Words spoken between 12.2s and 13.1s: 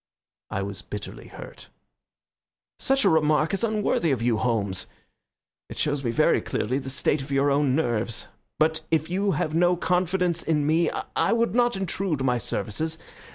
my services.